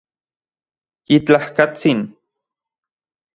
Yitlajkatsin 1.11 1.99